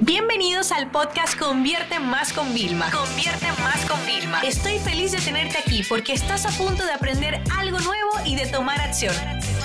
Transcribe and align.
Bienvenidos 0.00 0.72
al 0.72 0.90
podcast 0.90 1.38
Convierte 1.38 1.98
Más 1.98 2.30
con 2.34 2.52
Vilma. 2.52 2.90
Convierte 2.90 3.46
Más 3.62 3.82
con 3.86 3.98
Vilma. 4.04 4.42
Estoy 4.42 4.78
feliz 4.78 5.12
de 5.12 5.18
tenerte 5.18 5.56
aquí 5.56 5.82
porque 5.88 6.12
estás 6.12 6.44
a 6.44 6.50
punto 6.50 6.84
de 6.84 6.92
aprender 6.92 7.40
algo 7.56 7.78
nuevo 7.78 8.10
y 8.26 8.36
de 8.36 8.46
tomar 8.46 8.78
acción. 8.78 9.14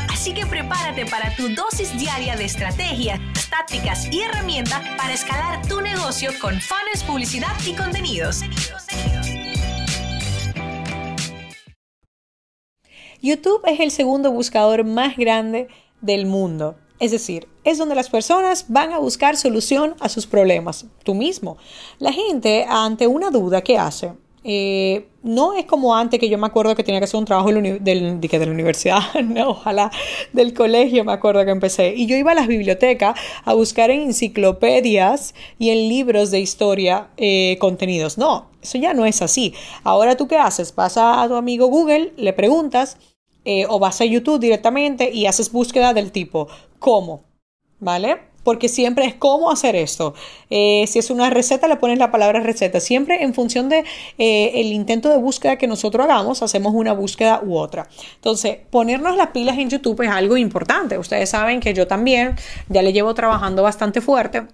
Así 0.10 0.34
que 0.34 0.46
prepárate 0.46 1.06
para 1.06 1.36
tu 1.36 1.50
dosis 1.50 1.98
diaria 2.00 2.38
de 2.38 2.46
estrategias, 2.46 3.20
tácticas 3.50 4.08
y 4.10 4.22
herramientas 4.22 4.82
para 4.98 5.13
escalar 5.13 5.67
tu 5.67 5.81
negocio 5.81 6.32
con 6.40 6.62
fans, 6.62 7.04
publicidad 7.06 7.52
y 7.68 7.74
contenidos. 7.74 8.40
YouTube 13.22 13.63
es 13.68 13.82
el 13.82 13.92
segundo 13.92 14.32
buscador 14.32 14.86
más 14.86 15.18
grande 15.18 15.68
del 16.00 16.26
mundo. 16.26 16.77
Es 17.02 17.09
decir, 17.09 17.48
es 17.63 17.80
donde 17.80 17.95
las 17.95 18.12
personas 18.12 18.66
van 18.68 18.94
a 18.94 18.99
buscar 18.99 19.36
solución 19.36 19.95
a 20.00 20.08
sus 20.08 20.27
problemas, 20.27 20.86
tú 21.04 21.16
mismo. 21.16 21.58
La 21.98 22.14
gente, 22.14 22.64
ante 22.70 23.08
una 23.08 23.32
duda, 23.32 23.64
¿qué 23.64 23.76
hace? 23.76 24.12
Eh, 24.44 25.08
no 25.24 25.54
es 25.54 25.66
como 25.66 25.96
antes 25.96 26.20
que 26.20 26.30
yo 26.30 26.38
me 26.38 26.46
acuerdo 26.46 26.76
que 26.76 26.84
tenía 26.84 27.00
que 27.00 27.05
hacer 27.05 27.20
un 27.20 27.26
trabajo 27.26 27.52
del, 27.52 27.82
de, 27.82 28.30
la 28.46 28.52
universidad, 28.52 29.00
no, 29.24 29.50
ojalá 29.50 29.91
del 30.32 30.54
colegio 30.54 31.04
me 31.04 31.12
acuerdo 31.12 31.44
que 31.44 31.50
empecé. 31.50 31.96
Y 31.96 32.05
yo 32.05 32.16
iba 32.16 32.34
a 32.34 32.36
las 32.36 32.48
bibliotecas 32.48 33.20
a 33.46 33.55
buscar 33.55 33.90
en 33.90 34.02
enciclopedias 34.02 35.34
y 35.58 35.72
en 35.72 35.90
libros 35.90 36.30
de 36.30 36.40
historia 36.40 37.08
eh, 37.18 37.58
contenidos. 37.60 38.20
No, 38.20 38.52
eso 38.62 38.77
ya 38.77 38.94
no 38.94 39.08
es 39.08 39.24
así. 39.24 39.55
Ahora 39.84 40.18
tú 40.18 40.27
qué 40.27 40.38
haces? 40.38 40.76
Vas 40.76 40.98
a 40.98 41.27
tu 41.27 41.34
amigo 41.34 41.66
Google, 41.66 42.13
le 42.16 42.34
preguntas 42.34 42.98
eh, 43.44 43.66
o 43.68 43.80
vas 43.80 44.02
a 44.02 44.05
YouTube 44.05 44.40
directamente 44.40 45.10
y 45.12 45.26
haces 45.26 45.52
búsqueda 45.52 45.96
del 45.96 46.12
tipo 46.12 46.48
¿cómo? 46.81 47.23
¿Vale? 47.80 48.17
Porque 48.44 48.67
siempre 48.67 49.05
es 49.05 49.13
cómo 49.13 49.52
hacer 49.52 49.76
esto. 49.76 50.16
Eh, 50.49 50.85
si 50.88 50.99
es 50.99 51.12
una 51.12 51.30
receta, 51.30 51.67
le 51.67 51.77
pones 51.77 51.99
la 51.99 52.12
palabra 52.12 52.40
receta. 52.41 52.80
Siempre 52.80 53.23
en 53.23 53.34
función 53.34 53.70
de 53.70 53.85
eh, 54.18 54.51
el 54.55 54.73
intento 54.73 55.10
de 55.10 55.18
búsqueda 55.18 55.57
que 55.57 55.68
nosotros 55.68 56.04
hagamos, 56.05 56.41
hacemos 56.41 56.73
una 56.73 56.93
búsqueda 56.93 57.41
u 57.43 57.55
otra. 57.55 57.88
Entonces, 58.15 58.57
ponernos 58.71 59.15
las 59.15 59.27
pilas 59.27 59.57
en 59.60 59.70
YouTube 59.70 60.01
es 60.01 60.10
algo 60.10 60.38
importante. 60.38 60.98
Ustedes 60.98 61.29
saben 61.29 61.60
que 61.60 61.73
yo 61.73 61.88
también 61.88 62.35
ya 62.68 62.82
le 62.82 62.93
llevo 62.93 63.13
trabajando 63.13 63.63
bastante 63.63 64.01
fuerte 64.01 64.47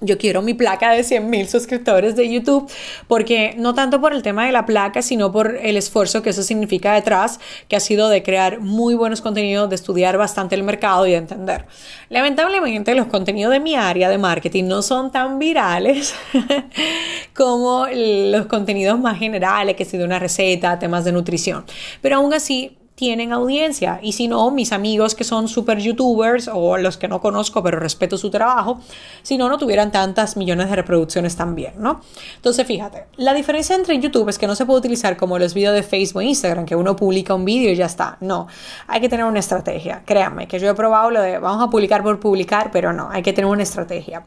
yo 0.00 0.18
quiero 0.18 0.42
mi 0.42 0.54
placa 0.54 0.90
de 0.90 1.04
100 1.04 1.28
mil 1.28 1.48
suscriptores 1.48 2.16
de 2.16 2.30
YouTube, 2.30 2.70
porque 3.06 3.54
no 3.56 3.74
tanto 3.74 4.00
por 4.00 4.12
el 4.12 4.22
tema 4.22 4.46
de 4.46 4.52
la 4.52 4.66
placa, 4.66 5.02
sino 5.02 5.30
por 5.30 5.56
el 5.56 5.76
esfuerzo 5.76 6.22
que 6.22 6.30
eso 6.30 6.42
significa 6.42 6.94
detrás, 6.94 7.40
que 7.68 7.76
ha 7.76 7.80
sido 7.80 8.08
de 8.08 8.22
crear 8.22 8.60
muy 8.60 8.94
buenos 8.94 9.20
contenidos, 9.20 9.68
de 9.68 9.74
estudiar 9.74 10.16
bastante 10.16 10.54
el 10.54 10.62
mercado 10.62 11.06
y 11.06 11.12
de 11.12 11.18
entender. 11.18 11.66
Lamentablemente, 12.08 12.94
los 12.94 13.06
contenidos 13.06 13.52
de 13.52 13.60
mi 13.60 13.76
área 13.76 14.08
de 14.08 14.18
marketing 14.18 14.64
no 14.64 14.82
son 14.82 15.10
tan 15.12 15.38
virales 15.38 16.14
como 17.34 17.86
los 17.92 18.46
contenidos 18.46 18.98
más 18.98 19.18
generales, 19.18 19.76
que 19.76 19.84
si 19.84 19.98
de 19.98 20.04
una 20.04 20.18
receta, 20.18 20.78
temas 20.78 21.04
de 21.04 21.12
nutrición. 21.12 21.64
Pero 22.00 22.16
aún 22.16 22.32
así, 22.32 22.76
tienen 23.00 23.32
audiencia. 23.32 23.98
Y 24.02 24.12
si 24.12 24.28
no, 24.28 24.50
mis 24.50 24.72
amigos 24.72 25.14
que 25.14 25.24
son 25.24 25.48
super 25.48 25.78
youtubers 25.78 26.50
o 26.52 26.76
los 26.76 26.98
que 26.98 27.08
no 27.08 27.22
conozco 27.22 27.62
pero 27.62 27.80
respeto 27.80 28.18
su 28.18 28.28
trabajo, 28.28 28.78
si 29.22 29.38
no, 29.38 29.48
no 29.48 29.56
tuvieran 29.56 29.90
tantas 29.90 30.36
millones 30.36 30.68
de 30.68 30.76
reproducciones 30.76 31.34
también, 31.34 31.72
¿no? 31.78 32.02
Entonces, 32.36 32.66
fíjate, 32.66 33.06
la 33.16 33.32
diferencia 33.32 33.74
entre 33.74 33.98
YouTube 33.98 34.28
es 34.28 34.38
que 34.38 34.46
no 34.46 34.54
se 34.54 34.66
puede 34.66 34.80
utilizar 34.80 35.16
como 35.16 35.38
los 35.38 35.54
vídeos 35.54 35.72
de 35.72 35.82
Facebook 35.82 36.20
e 36.20 36.26
Instagram, 36.26 36.66
que 36.66 36.76
uno 36.76 36.94
publica 36.94 37.32
un 37.34 37.46
vídeo 37.46 37.72
y 37.72 37.74
ya 37.74 37.86
está. 37.86 38.18
No, 38.20 38.48
hay 38.86 39.00
que 39.00 39.08
tener 39.08 39.24
una 39.24 39.38
estrategia. 39.38 40.02
Créanme, 40.04 40.46
que 40.46 40.58
yo 40.58 40.68
he 40.68 40.74
probado 40.74 41.10
lo 41.10 41.22
de 41.22 41.38
vamos 41.38 41.66
a 41.66 41.70
publicar 41.70 42.02
por 42.02 42.20
publicar, 42.20 42.70
pero 42.70 42.92
no, 42.92 43.08
hay 43.10 43.22
que 43.22 43.32
tener 43.32 43.50
una 43.50 43.62
estrategia. 43.62 44.26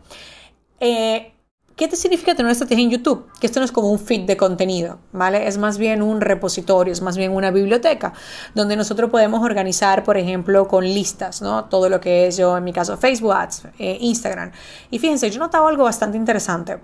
Eh, 0.79 1.31
¿Qué 1.75 1.87
te 1.87 1.95
significa 1.95 2.33
tener 2.33 2.45
una 2.45 2.51
estrategia 2.51 2.83
en 2.83 2.91
YouTube? 2.91 3.25
Que 3.39 3.47
esto 3.47 3.59
no 3.59 3.65
es 3.65 3.71
como 3.71 3.89
un 3.89 3.97
feed 3.97 4.27
de 4.27 4.37
contenido, 4.37 4.99
¿vale? 5.11 5.47
Es 5.47 5.57
más 5.57 5.79
bien 5.79 6.03
un 6.03 6.21
repositorio, 6.21 6.93
es 6.93 7.01
más 7.01 7.17
bien 7.17 7.31
una 7.31 7.49
biblioteca, 7.49 8.13
donde 8.53 8.75
nosotros 8.75 9.09
podemos 9.09 9.43
organizar, 9.43 10.03
por 10.03 10.17
ejemplo, 10.17 10.67
con 10.67 10.83
listas, 10.83 11.41
¿no? 11.41 11.65
Todo 11.65 11.89
lo 11.89 11.99
que 11.99 12.27
es 12.27 12.37
yo, 12.37 12.55
en 12.55 12.63
mi 12.63 12.73
caso, 12.73 12.95
Facebook 12.97 13.33
Ads, 13.33 13.63
eh, 13.79 13.97
Instagram. 14.01 14.51
Y 14.91 14.99
fíjense, 14.99 15.31
yo 15.31 15.39
notaba 15.39 15.67
algo 15.67 15.85
bastante 15.85 16.15
interesante. 16.15 16.77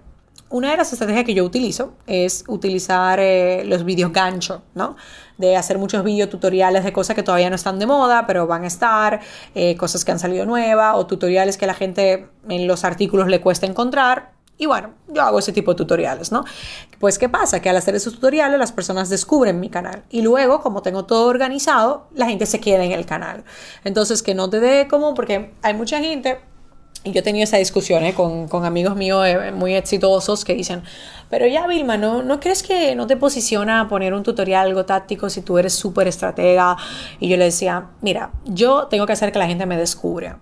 Una 0.49 0.71
de 0.71 0.77
las 0.77 0.91
estrategias 0.91 1.25
que 1.25 1.35
yo 1.35 1.43
utilizo 1.43 1.93
es 2.07 2.43
utilizar 2.47 3.19
eh, 3.19 3.63
los 3.65 3.85
vídeos 3.85 4.11
gancho, 4.11 4.63
¿no? 4.73 4.95
De 5.37 5.55
hacer 5.55 5.77
muchos 5.77 6.03
vídeos 6.03 6.31
tutoriales 6.31 6.83
de 6.83 6.91
cosas 6.91 7.15
que 7.15 7.21
todavía 7.21 7.51
no 7.51 7.55
están 7.55 7.77
de 7.77 7.85
moda, 7.85 8.25
pero 8.25 8.47
van 8.47 8.63
a 8.63 8.67
estar, 8.67 9.19
eh, 9.53 9.77
cosas 9.77 10.03
que 10.03 10.11
han 10.11 10.17
salido 10.17 10.47
nuevas 10.47 10.95
o 10.95 11.05
tutoriales 11.05 11.57
que 11.57 11.67
la 11.67 11.75
gente 11.75 12.27
en 12.49 12.65
los 12.65 12.83
artículos 12.83 13.27
le 13.27 13.39
cuesta 13.39 13.67
encontrar 13.67 14.38
y 14.59 14.65
bueno, 14.65 14.91
yo 15.07 15.23
hago 15.23 15.39
ese 15.39 15.53
tipo 15.53 15.71
de 15.71 15.77
tutoriales, 15.77 16.33
¿no? 16.33 16.43
Pues 16.99 17.17
¿qué 17.17 17.29
pasa? 17.29 17.61
Que 17.61 17.69
al 17.69 17.77
hacer 17.77 17.95
esos 17.95 18.13
tutoriales 18.13 18.59
las 18.59 18.73
personas 18.73 19.07
descubren 19.07 19.57
mi 19.61 19.69
canal 19.69 20.03
y 20.09 20.21
luego, 20.21 20.61
como 20.61 20.81
tengo 20.81 21.05
todo 21.05 21.27
organizado, 21.27 22.07
la 22.13 22.25
gente 22.25 22.45
se 22.45 22.59
queda 22.59 22.83
en 22.83 22.91
el 22.91 23.05
canal. 23.05 23.45
Entonces, 23.85 24.21
que 24.21 24.35
no 24.35 24.49
te 24.49 24.59
dé 24.59 24.89
como, 24.89 25.13
porque 25.13 25.53
hay 25.61 25.73
mucha 25.73 25.99
gente, 25.99 26.41
y 27.03 27.11
yo 27.11 27.19
he 27.19 27.23
tenido 27.23 27.43
esa 27.43 27.57
discusión 27.57 28.03
¿eh? 28.03 28.13
con, 28.13 28.47
con, 28.47 28.65
amigos 28.65 28.95
míos 28.95 29.25
eh, 29.25 29.51
muy 29.51 29.73
exitosos 29.73 30.43
que 30.43 30.53
dicen, 30.53 30.83
pero 31.29 31.47
ya 31.47 31.65
Vilma, 31.67 31.97
¿no, 31.97 32.23
¿no 32.23 32.39
crees 32.39 32.61
que 32.61 32.95
no 32.95 33.07
te 33.07 33.15
posiciona 33.15 33.87
poner 33.87 34.13
un 34.13 34.23
tutorial 34.23 34.67
algo 34.67 34.85
táctico 34.85 35.29
si 35.29 35.41
tú 35.41 35.57
eres 35.57 35.73
súper 35.73 36.07
estratega? 36.07 36.75
Y 37.19 37.29
yo 37.29 37.37
le 37.37 37.45
decía, 37.45 37.87
mira, 38.01 38.31
yo 38.45 38.87
tengo 38.87 39.05
que 39.05 39.13
hacer 39.13 39.31
que 39.31 39.39
la 39.39 39.47
gente 39.47 39.65
me 39.65 39.77
descubra 39.77 40.39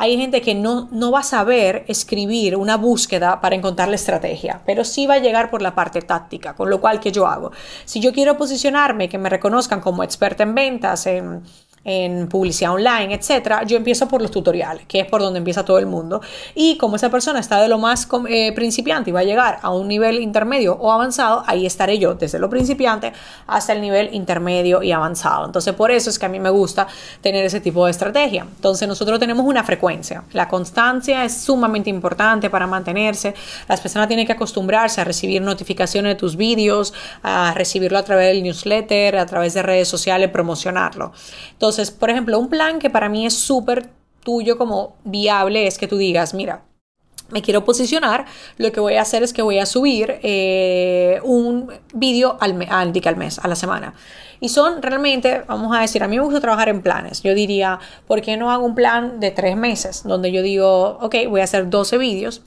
hay 0.00 0.16
gente 0.16 0.40
que 0.40 0.54
no, 0.54 0.88
no 0.92 1.10
va 1.10 1.20
a 1.20 1.22
saber 1.22 1.84
escribir 1.86 2.56
una 2.56 2.78
búsqueda 2.78 3.42
para 3.42 3.54
encontrar 3.54 3.90
la 3.90 3.96
estrategia, 3.96 4.62
pero 4.64 4.82
sí 4.82 5.06
va 5.06 5.16
a 5.16 5.18
llegar 5.18 5.50
por 5.50 5.60
la 5.60 5.74
parte 5.74 6.00
táctica, 6.00 6.54
con 6.54 6.70
lo 6.70 6.80
cual, 6.80 7.00
¿qué 7.00 7.12
yo 7.12 7.26
hago? 7.26 7.52
Si 7.84 8.00
yo 8.00 8.14
quiero 8.14 8.38
posicionarme, 8.38 9.10
que 9.10 9.18
me 9.18 9.28
reconozcan 9.28 9.82
como 9.82 10.02
experta 10.02 10.42
en 10.42 10.54
ventas, 10.54 11.04
en 11.04 11.42
en 11.82 12.28
publicidad 12.28 12.72
online, 12.72 13.14
etcétera, 13.14 13.62
yo 13.64 13.76
empiezo 13.76 14.06
por 14.06 14.20
los 14.20 14.30
tutoriales, 14.30 14.84
que 14.86 15.00
es 15.00 15.06
por 15.06 15.22
donde 15.22 15.38
empieza 15.38 15.64
todo 15.64 15.78
el 15.78 15.86
mundo. 15.86 16.20
Y 16.54 16.76
como 16.76 16.96
esa 16.96 17.10
persona 17.10 17.40
está 17.40 17.60
de 17.60 17.68
lo 17.68 17.78
más 17.78 18.06
eh, 18.28 18.52
principiante 18.52 19.10
y 19.10 19.12
va 19.12 19.20
a 19.20 19.24
llegar 19.24 19.58
a 19.62 19.70
un 19.70 19.88
nivel 19.88 20.20
intermedio 20.20 20.74
o 20.74 20.92
avanzado, 20.92 21.42
ahí 21.46 21.64
estaré 21.64 21.98
yo 21.98 22.14
desde 22.14 22.38
lo 22.38 22.50
principiante 22.50 23.12
hasta 23.46 23.72
el 23.72 23.80
nivel 23.80 24.10
intermedio 24.12 24.82
y 24.82 24.92
avanzado. 24.92 25.46
Entonces, 25.46 25.72
por 25.74 25.90
eso 25.90 26.10
es 26.10 26.18
que 26.18 26.26
a 26.26 26.28
mí 26.28 26.38
me 26.38 26.50
gusta 26.50 26.86
tener 27.22 27.44
ese 27.46 27.60
tipo 27.60 27.86
de 27.86 27.92
estrategia. 27.92 28.42
Entonces, 28.42 28.86
nosotros 28.86 29.18
tenemos 29.18 29.46
una 29.46 29.64
frecuencia. 29.64 30.24
La 30.32 30.48
constancia 30.48 31.24
es 31.24 31.40
sumamente 31.40 31.88
importante 31.88 32.50
para 32.50 32.66
mantenerse. 32.66 33.34
Las 33.68 33.80
personas 33.80 34.06
tienen 34.06 34.26
que 34.26 34.32
acostumbrarse 34.32 35.00
a 35.00 35.04
recibir 35.04 35.40
notificaciones 35.40 36.10
de 36.12 36.16
tus 36.16 36.36
vídeos, 36.36 36.92
a 37.22 37.54
recibirlo 37.54 37.96
a 37.96 38.02
través 38.02 38.34
del 38.34 38.42
newsletter, 38.42 39.16
a 39.16 39.24
través 39.24 39.54
de 39.54 39.62
redes 39.62 39.88
sociales, 39.88 40.28
promocionarlo. 40.28 41.12
Entonces, 41.52 41.69
entonces, 41.70 41.92
por 41.92 42.10
ejemplo, 42.10 42.36
un 42.36 42.48
plan 42.48 42.80
que 42.80 42.90
para 42.90 43.08
mí 43.08 43.26
es 43.26 43.34
súper 43.34 43.90
tuyo 44.24 44.58
como 44.58 44.96
viable 45.04 45.68
es 45.68 45.78
que 45.78 45.86
tú 45.86 45.98
digas, 45.98 46.34
mira, 46.34 46.64
me 47.28 47.42
quiero 47.42 47.64
posicionar, 47.64 48.26
lo 48.58 48.72
que 48.72 48.80
voy 48.80 48.94
a 48.94 49.02
hacer 49.02 49.22
es 49.22 49.32
que 49.32 49.40
voy 49.40 49.60
a 49.60 49.66
subir 49.66 50.18
eh, 50.24 51.20
un 51.22 51.70
vídeo 51.94 52.36
al, 52.40 52.60
al, 52.68 52.92
al 53.04 53.16
mes, 53.16 53.38
a 53.38 53.46
la 53.46 53.54
semana. 53.54 53.94
Y 54.40 54.48
son 54.48 54.82
realmente, 54.82 55.44
vamos 55.46 55.76
a 55.76 55.80
decir, 55.80 56.02
a 56.02 56.08
mí 56.08 56.16
me 56.16 56.24
gusta 56.24 56.40
trabajar 56.40 56.68
en 56.68 56.82
planes. 56.82 57.22
Yo 57.22 57.36
diría, 57.36 57.78
¿por 58.08 58.20
qué 58.20 58.36
no 58.36 58.50
hago 58.50 58.64
un 58.64 58.74
plan 58.74 59.20
de 59.20 59.30
tres 59.30 59.56
meses? 59.56 60.02
Donde 60.02 60.32
yo 60.32 60.42
digo, 60.42 60.98
ok, 61.00 61.14
voy 61.28 61.40
a 61.40 61.44
hacer 61.44 61.70
12 61.70 61.98
vídeos 61.98 62.42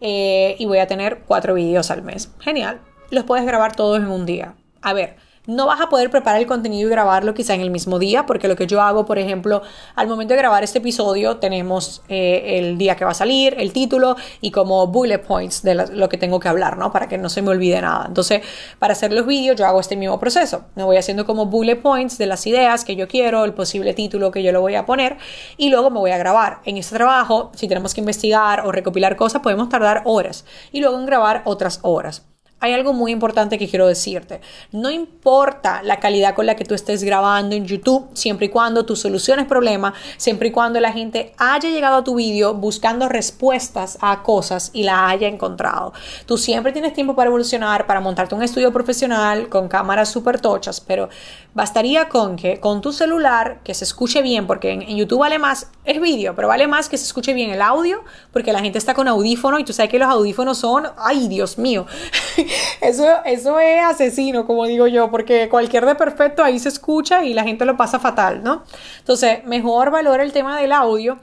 eh, 0.00 0.54
y 0.60 0.66
voy 0.66 0.78
a 0.78 0.86
tener 0.86 1.24
cuatro 1.26 1.54
vídeos 1.54 1.90
al 1.90 2.02
mes. 2.02 2.30
Genial. 2.38 2.80
Los 3.10 3.24
puedes 3.24 3.44
grabar 3.44 3.74
todos 3.74 3.98
en 3.98 4.06
un 4.06 4.24
día. 4.24 4.54
A 4.82 4.92
ver, 4.92 5.16
no 5.48 5.66
vas 5.66 5.80
a 5.80 5.88
poder 5.88 6.10
preparar 6.10 6.40
el 6.40 6.46
contenido 6.46 6.88
y 6.88 6.90
grabarlo 6.90 7.32
quizá 7.32 7.54
en 7.54 7.62
el 7.62 7.70
mismo 7.70 7.98
día, 7.98 8.26
porque 8.26 8.48
lo 8.48 8.54
que 8.54 8.66
yo 8.66 8.82
hago, 8.82 9.06
por 9.06 9.18
ejemplo, 9.18 9.62
al 9.94 10.06
momento 10.06 10.34
de 10.34 10.38
grabar 10.38 10.62
este 10.62 10.78
episodio, 10.78 11.38
tenemos 11.38 12.02
eh, 12.08 12.58
el 12.58 12.76
día 12.76 12.96
que 12.96 13.06
va 13.06 13.12
a 13.12 13.14
salir, 13.14 13.54
el 13.58 13.72
título 13.72 14.14
y 14.42 14.50
como 14.50 14.86
bullet 14.88 15.18
points 15.18 15.62
de 15.62 15.74
lo 15.74 16.08
que 16.10 16.18
tengo 16.18 16.38
que 16.38 16.48
hablar, 16.48 16.76
¿no? 16.76 16.92
Para 16.92 17.08
que 17.08 17.16
no 17.16 17.30
se 17.30 17.40
me 17.40 17.48
olvide 17.48 17.80
nada. 17.80 18.04
Entonces, 18.06 18.42
para 18.78 18.92
hacer 18.92 19.10
los 19.10 19.26
vídeos, 19.26 19.56
yo 19.56 19.66
hago 19.66 19.80
este 19.80 19.96
mismo 19.96 20.20
proceso. 20.20 20.66
Me 20.74 20.84
voy 20.84 20.98
haciendo 20.98 21.24
como 21.24 21.46
bullet 21.46 21.76
points 21.76 22.18
de 22.18 22.26
las 22.26 22.46
ideas 22.46 22.84
que 22.84 22.94
yo 22.94 23.08
quiero, 23.08 23.44
el 23.44 23.54
posible 23.54 23.94
título 23.94 24.30
que 24.30 24.42
yo 24.42 24.52
lo 24.52 24.60
voy 24.60 24.74
a 24.74 24.84
poner 24.84 25.16
y 25.56 25.70
luego 25.70 25.88
me 25.88 25.98
voy 25.98 26.10
a 26.10 26.18
grabar. 26.18 26.60
En 26.66 26.76
este 26.76 26.94
trabajo, 26.94 27.52
si 27.54 27.68
tenemos 27.68 27.94
que 27.94 28.02
investigar 28.02 28.66
o 28.66 28.72
recopilar 28.72 29.16
cosas, 29.16 29.40
podemos 29.40 29.70
tardar 29.70 30.02
horas 30.04 30.44
y 30.72 30.80
luego 30.80 30.98
en 30.98 31.06
grabar 31.06 31.40
otras 31.46 31.80
horas. 31.80 32.26
Hay 32.60 32.72
algo 32.72 32.92
muy 32.92 33.12
importante 33.12 33.58
que 33.58 33.68
quiero 33.68 33.86
decirte. 33.86 34.40
No 34.72 34.90
importa 34.90 35.82
la 35.82 36.00
calidad 36.00 36.34
con 36.34 36.46
la 36.46 36.56
que 36.56 36.64
tú 36.64 36.74
estés 36.74 37.04
grabando 37.04 37.54
en 37.54 37.66
YouTube, 37.66 38.08
siempre 38.14 38.46
y 38.46 38.48
cuando 38.48 38.84
tú 38.84 38.96
soluciones 38.96 39.46
problemas, 39.46 39.94
siempre 40.16 40.48
y 40.48 40.50
cuando 40.52 40.80
la 40.80 40.92
gente 40.92 41.32
haya 41.38 41.70
llegado 41.70 41.98
a 41.98 42.04
tu 42.04 42.16
vídeo 42.16 42.54
buscando 42.54 43.08
respuestas 43.08 43.98
a 44.00 44.22
cosas 44.22 44.70
y 44.72 44.82
la 44.82 45.08
haya 45.08 45.28
encontrado. 45.28 45.92
Tú 46.26 46.36
siempre 46.36 46.72
tienes 46.72 46.92
tiempo 46.92 47.14
para 47.14 47.28
evolucionar, 47.28 47.86
para 47.86 48.00
montarte 48.00 48.34
un 48.34 48.42
estudio 48.42 48.72
profesional 48.72 49.48
con 49.48 49.68
cámaras 49.68 50.08
súper 50.08 50.40
tochas, 50.40 50.80
pero 50.80 51.08
bastaría 51.54 52.08
con 52.08 52.36
que 52.36 52.60
con 52.60 52.80
tu 52.80 52.92
celular, 52.92 53.60
que 53.64 53.74
se 53.74 53.84
escuche 53.84 54.22
bien, 54.22 54.46
porque 54.46 54.72
en, 54.72 54.96
YouTube 54.96 55.20
vale 55.20 55.38
más, 55.38 55.70
es 55.84 56.00
vídeo, 56.00 56.34
pero 56.34 56.48
vale 56.48 56.66
más 56.66 56.88
que 56.88 56.96
se 56.96 57.04
escuche 57.04 57.32
bien 57.34 57.50
el 57.50 57.62
audio, 57.62 58.02
porque 58.32 58.52
la 58.52 58.60
gente 58.60 58.78
está 58.78 58.94
con 58.94 59.08
audífono 59.08 59.58
y 59.58 59.64
tú 59.64 59.72
sabes 59.72 59.90
que 59.90 59.98
los 59.98 60.08
audífonos 60.08 60.58
son, 60.58 60.88
ay 60.96 61.28
Dios 61.28 61.58
mío, 61.58 61.86
eso, 62.80 63.06
eso 63.24 63.58
es 63.58 63.84
asesino, 63.84 64.46
como 64.46 64.66
digo 64.66 64.86
yo, 64.86 65.10
porque 65.10 65.48
cualquier 65.48 65.86
de 65.86 65.94
perfecto 65.94 66.42
ahí 66.42 66.58
se 66.58 66.68
escucha 66.68 67.24
y 67.24 67.34
la 67.34 67.44
gente 67.44 67.64
lo 67.64 67.76
pasa 67.76 67.98
fatal, 67.98 68.42
¿no? 68.42 68.64
Entonces, 68.98 69.44
mejor 69.44 69.90
valora 69.90 70.22
el 70.22 70.32
tema 70.32 70.60
del 70.60 70.72
audio. 70.72 71.18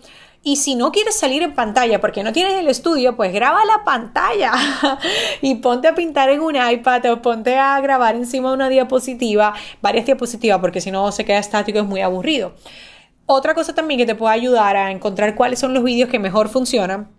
Y 0.47 0.57
si 0.57 0.75
no 0.75 0.91
quieres 0.91 1.15
salir 1.15 1.41
en 1.41 1.55
pantalla 1.55 1.99
porque 1.99 2.21
no 2.21 2.31
tienes 2.31 2.53
el 2.53 2.67
estudio, 2.67 3.15
pues 3.15 3.33
graba 3.33 3.65
la 3.65 3.83
pantalla 3.83 4.51
y 5.41 5.55
ponte 5.55 5.87
a 5.87 5.95
pintar 5.95 6.29
en 6.29 6.41
un 6.41 6.55
iPad 6.55 7.11
o 7.11 7.21
ponte 7.21 7.57
a 7.57 7.81
grabar 7.81 8.15
encima 8.15 8.49
de 8.49 8.55
una 8.55 8.69
diapositiva, 8.69 9.55
varias 9.81 10.05
diapositivas, 10.05 10.59
porque 10.59 10.81
si 10.81 10.91
no 10.91 11.11
se 11.11 11.25
queda 11.25 11.39
estático 11.39 11.79
es 11.79 11.85
muy 11.85 12.01
aburrido. 12.01 12.53
Otra 13.25 13.55
cosa 13.55 13.73
también 13.73 13.97
que 13.97 14.05
te 14.05 14.13
puede 14.13 14.35
ayudar 14.35 14.77
a 14.77 14.91
encontrar 14.91 15.33
cuáles 15.33 15.57
son 15.57 15.73
los 15.73 15.83
vídeos 15.83 16.09
que 16.09 16.19
mejor 16.19 16.47
funcionan 16.47 17.09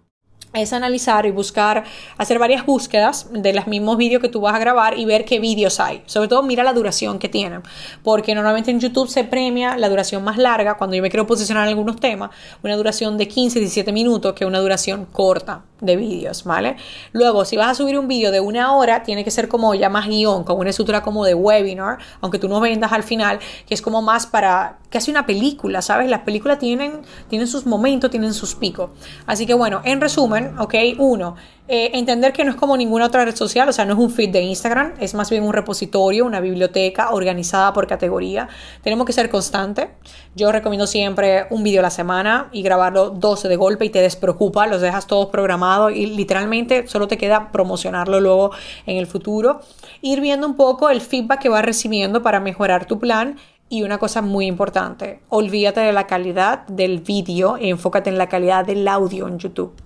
es 0.60 0.72
analizar 0.72 1.26
y 1.26 1.30
buscar, 1.30 1.84
hacer 2.18 2.38
varias 2.38 2.66
búsquedas 2.66 3.28
de 3.32 3.52
los 3.52 3.66
mismos 3.66 3.96
vídeos 3.96 4.22
que 4.22 4.28
tú 4.28 4.40
vas 4.40 4.54
a 4.54 4.58
grabar 4.58 4.98
y 4.98 5.04
ver 5.04 5.24
qué 5.24 5.40
vídeos 5.40 5.80
hay. 5.80 6.02
Sobre 6.06 6.28
todo 6.28 6.42
mira 6.42 6.62
la 6.64 6.72
duración 6.72 7.18
que 7.18 7.28
tienen, 7.28 7.62
porque 8.02 8.34
normalmente 8.34 8.70
en 8.70 8.80
YouTube 8.80 9.08
se 9.08 9.24
premia 9.24 9.76
la 9.76 9.88
duración 9.88 10.24
más 10.24 10.38
larga 10.38 10.76
cuando 10.76 10.96
yo 10.96 11.02
me 11.02 11.10
quiero 11.10 11.26
posicionar 11.26 11.64
en 11.64 11.70
algunos 11.70 12.00
temas, 12.00 12.30
una 12.62 12.76
duración 12.76 13.18
de 13.18 13.28
15, 13.28 13.58
17 13.58 13.92
minutos 13.92 14.32
que 14.34 14.44
una 14.44 14.60
duración 14.60 15.06
corta 15.06 15.62
de 15.80 15.96
vídeos, 15.96 16.44
¿vale? 16.44 16.76
Luego, 17.12 17.44
si 17.44 17.56
vas 17.56 17.68
a 17.68 17.74
subir 17.74 17.98
un 17.98 18.08
vídeo 18.08 18.30
de 18.30 18.40
una 18.40 18.74
hora, 18.74 19.02
tiene 19.02 19.24
que 19.24 19.30
ser 19.30 19.48
como 19.48 19.74
ya 19.74 19.88
más 19.88 20.06
guion, 20.06 20.44
con 20.44 20.58
una 20.58 20.70
estructura 20.70 21.02
como 21.02 21.24
de 21.24 21.34
webinar, 21.34 21.98
aunque 22.20 22.38
tú 22.38 22.48
no 22.48 22.60
vendas 22.60 22.92
al 22.92 23.02
final, 23.02 23.38
que 23.66 23.74
es 23.74 23.82
como 23.82 24.00
más 24.00 24.26
para 24.26 24.78
casi 24.90 25.10
una 25.10 25.26
película, 25.26 25.82
¿sabes? 25.82 26.08
Las 26.08 26.20
películas 26.20 26.58
tienen, 26.58 27.02
tienen 27.28 27.46
sus 27.46 27.66
momentos, 27.66 28.10
tienen 28.10 28.32
sus 28.32 28.54
picos. 28.54 28.90
Así 29.26 29.44
que 29.46 29.54
bueno, 29.54 29.82
en 29.84 30.00
resumen, 30.00 30.45
ok, 30.58 30.74
uno, 30.98 31.36
eh, 31.68 31.90
entender 31.94 32.32
que 32.32 32.44
no 32.44 32.52
es 32.52 32.56
como 32.56 32.76
ninguna 32.76 33.06
otra 33.06 33.24
red 33.24 33.34
social, 33.34 33.68
o 33.68 33.72
sea, 33.72 33.84
no 33.84 33.94
es 33.94 33.98
un 33.98 34.10
feed 34.10 34.30
de 34.30 34.42
Instagram, 34.42 34.94
es 35.00 35.14
más 35.14 35.30
bien 35.30 35.42
un 35.42 35.52
repositorio, 35.52 36.24
una 36.24 36.40
biblioteca 36.40 37.10
organizada 37.10 37.72
por 37.72 37.86
categoría. 37.86 38.48
Tenemos 38.82 39.04
que 39.04 39.12
ser 39.12 39.28
constante. 39.30 39.90
Yo 40.36 40.52
recomiendo 40.52 40.86
siempre 40.86 41.46
un 41.50 41.64
vídeo 41.64 41.80
a 41.80 41.82
la 41.82 41.90
semana 41.90 42.48
y 42.52 42.62
grabarlo 42.62 43.10
12 43.10 43.48
de 43.48 43.56
golpe 43.56 43.84
y 43.84 43.90
te 43.90 44.00
despreocupa, 44.00 44.66
los 44.66 44.80
dejas 44.80 45.06
todos 45.06 45.26
programados 45.26 45.92
y 45.92 46.06
literalmente 46.06 46.86
solo 46.86 47.08
te 47.08 47.18
queda 47.18 47.50
promocionarlo 47.50 48.20
luego 48.20 48.52
en 48.86 48.96
el 48.96 49.06
futuro. 49.06 49.60
Ir 50.02 50.20
viendo 50.20 50.46
un 50.46 50.54
poco 50.54 50.88
el 50.88 51.00
feedback 51.00 51.40
que 51.40 51.48
vas 51.48 51.64
recibiendo 51.64 52.22
para 52.22 52.38
mejorar 52.38 52.86
tu 52.86 53.00
plan 53.00 53.36
y 53.68 53.82
una 53.82 53.98
cosa 53.98 54.22
muy 54.22 54.46
importante, 54.46 55.20
olvídate 55.28 55.80
de 55.80 55.92
la 55.92 56.06
calidad 56.06 56.64
del 56.68 57.00
vídeo 57.00 57.56
enfócate 57.58 58.10
en 58.10 58.18
la 58.18 58.28
calidad 58.28 58.64
del 58.64 58.86
audio 58.86 59.26
en 59.26 59.38
YouTube. 59.38 59.85